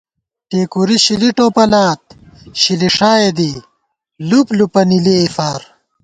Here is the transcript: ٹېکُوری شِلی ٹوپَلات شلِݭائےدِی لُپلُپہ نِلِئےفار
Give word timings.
ٹېکُوری 0.49 0.97
شِلی 1.05 1.29
ٹوپَلات 1.37 2.01
شلِݭائےدِی 2.61 3.51
لُپلُپہ 4.29 4.81
نِلِئےفار 4.89 5.61